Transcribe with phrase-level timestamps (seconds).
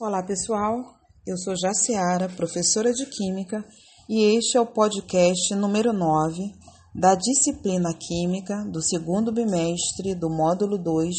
[0.00, 0.96] Olá, pessoal.
[1.24, 3.64] Eu sou Jaciara, professora de Química,
[4.08, 6.50] e este é o podcast número 9
[6.94, 11.14] da disciplina Química do segundo bimestre do módulo 2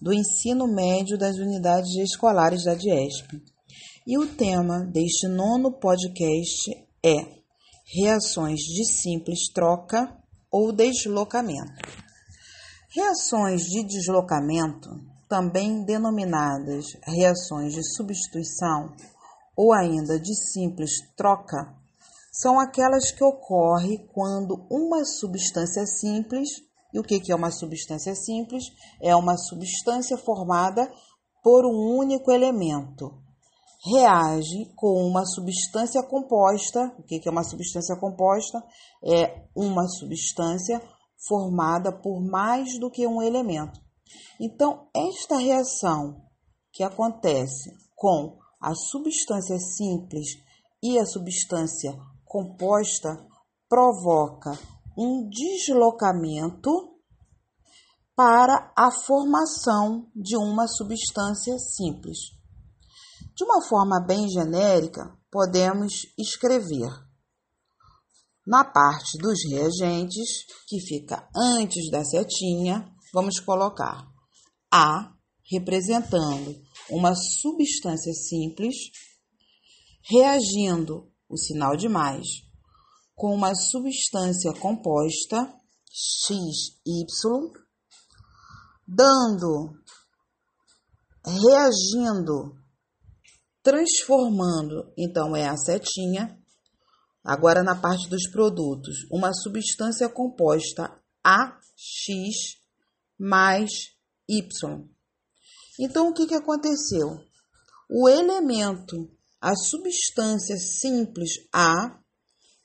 [0.00, 3.40] do ensino médio das unidades escolares da DIESP.
[4.06, 6.70] E o tema deste nono podcast
[7.04, 7.26] é
[7.94, 10.16] Reações de simples troca
[10.50, 11.88] ou deslocamento.
[12.90, 18.92] Reações de deslocamento também denominadas reações de substituição
[19.56, 21.74] ou ainda de simples troca,
[22.32, 26.48] são aquelas que ocorrem quando uma substância simples,
[26.92, 28.62] e o que é uma substância simples?
[29.02, 30.88] É uma substância formada
[31.42, 33.10] por um único elemento.
[33.92, 36.94] Reage com uma substância composta.
[36.96, 38.62] O que é uma substância composta?
[39.04, 40.80] É uma substância
[41.26, 43.83] formada por mais do que um elemento.
[44.40, 46.22] Então, esta reação
[46.72, 50.26] que acontece com a substância simples
[50.82, 51.92] e a substância
[52.24, 53.16] composta
[53.68, 54.58] provoca
[54.96, 56.70] um deslocamento
[58.16, 62.18] para a formação de uma substância simples.
[63.34, 66.90] De uma forma bem genérica, podemos escrever
[68.46, 74.13] na parte dos reagentes, que fica antes da setinha, vamos colocar
[74.76, 75.14] A
[75.48, 78.74] representando uma substância simples
[80.02, 82.26] reagindo o sinal de mais
[83.14, 85.54] com uma substância composta
[85.92, 87.52] XY,
[88.84, 89.78] dando,
[91.24, 92.58] reagindo,
[93.62, 96.36] transformando, então é a setinha.
[97.22, 102.58] Agora na parte dos produtos, uma substância composta AX
[103.16, 103.93] mais
[104.28, 104.88] Y.
[105.78, 107.18] Então, o que, que aconteceu?
[107.90, 111.98] O elemento, a substância simples A,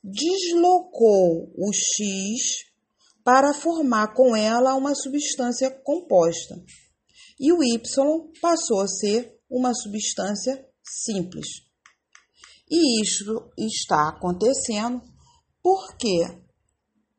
[0.04, 2.70] deslocou o X
[3.24, 6.56] para formar com ela uma substância composta.
[7.40, 11.48] E o Y passou a ser uma substância simples.
[12.70, 15.02] E isso está acontecendo
[15.62, 16.24] porque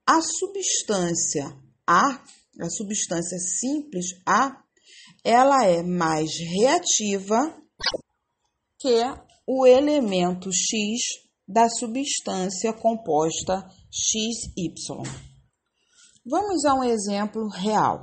[0.06, 1.44] a substância
[1.86, 2.22] A
[2.58, 4.62] a substância simples A,
[5.24, 7.54] ela é mais reativa
[8.78, 9.02] que
[9.46, 11.00] o elemento X
[11.46, 15.02] da substância composta XY.
[16.24, 18.02] Vamos a um exemplo real.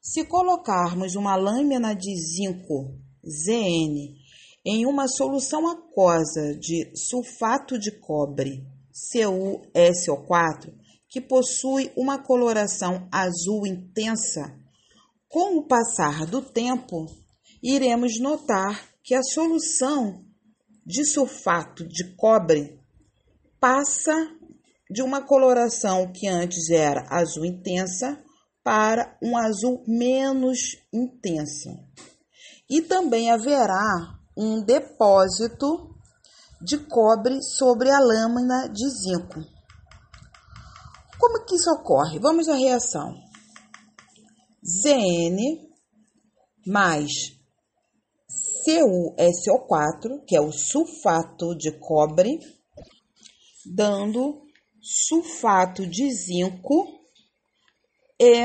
[0.00, 4.16] Se colocarmos uma lâmina de zinco Zn
[4.64, 8.66] em uma solução aquosa de sulfato de cobre
[9.12, 10.72] CuSO4,
[11.08, 14.54] que possui uma coloração azul intensa,
[15.28, 17.06] com o passar do tempo,
[17.62, 20.24] iremos notar que a solução
[20.84, 22.78] de sulfato de cobre
[23.60, 24.14] passa
[24.90, 28.18] de uma coloração que antes era azul intensa
[28.62, 30.58] para um azul menos
[30.92, 31.70] intensa.
[32.68, 35.94] E também haverá um depósito
[36.60, 39.57] de cobre sobre a lâmina de zinco.
[41.18, 42.18] Como que isso ocorre?
[42.20, 43.14] Vamos à reação.
[44.64, 45.68] Zn
[46.64, 47.10] mais
[48.64, 52.38] CuSO4, que é o sulfato de cobre,
[53.64, 54.42] dando
[54.80, 56.86] sulfato de zinco
[58.20, 58.44] e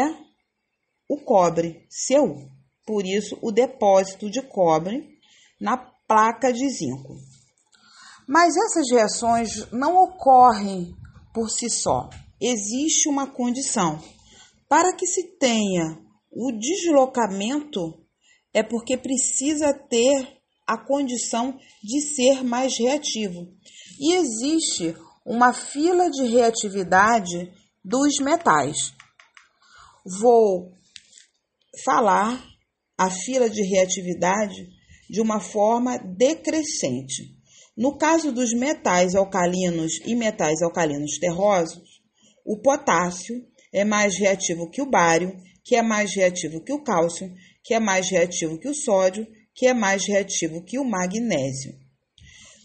[1.09, 2.51] o cobre, Cu.
[2.85, 5.19] Por isso, o depósito de cobre
[5.59, 7.15] na placa de zinco.
[8.27, 10.93] Mas essas reações não ocorrem
[11.33, 12.09] por si só
[12.47, 14.01] existe uma condição.
[14.67, 15.99] Para que se tenha
[16.31, 18.03] o deslocamento,
[18.53, 23.47] é porque precisa ter a condição de ser mais reativo.
[23.99, 24.95] E existe
[25.25, 27.51] uma fila de reatividade
[27.83, 28.93] dos metais.
[30.19, 30.73] Vou
[31.83, 32.43] falar
[32.97, 34.67] a fila de reatividade
[35.09, 37.37] de uma forma decrescente.
[37.75, 41.92] No caso dos metais alcalinos e metais alcalinos terrosos,
[42.45, 47.33] o potássio é mais reativo que o bário, que é mais reativo que o cálcio,
[47.63, 51.75] que é mais reativo que o sódio, que é mais reativo que o magnésio.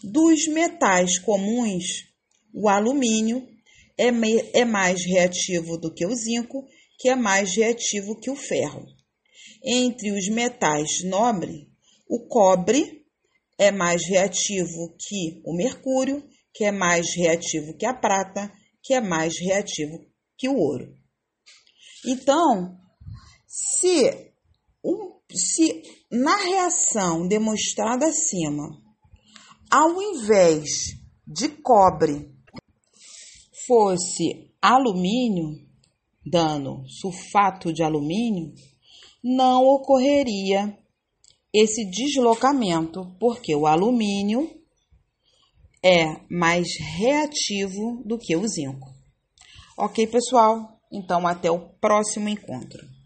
[0.03, 2.05] Dos metais comuns,
[2.53, 3.47] o alumínio
[3.97, 4.09] é,
[4.53, 6.65] é mais reativo do que o zinco,
[6.97, 8.85] que é mais reativo que o ferro.
[9.63, 11.67] Entre os metais nobres,
[12.07, 13.05] o cobre
[13.57, 16.23] é mais reativo que o mercúrio,
[16.53, 18.51] que é mais reativo que a prata,
[18.83, 20.05] que é mais reativo
[20.37, 20.93] que o ouro.
[22.05, 22.77] Então,
[23.45, 24.31] se,
[24.83, 28.69] um, se na reação demonstrada acima,
[29.69, 30.69] ao invés
[31.27, 32.33] de cobre
[33.67, 35.67] fosse alumínio,
[36.25, 38.53] dando sulfato de alumínio,
[39.23, 40.77] não ocorreria
[41.53, 44.58] esse deslocamento, porque o alumínio
[45.83, 46.67] é mais
[46.97, 48.87] reativo do que o zinco.
[49.77, 50.79] Ok, pessoal?
[50.91, 52.98] Então, até o próximo encontro.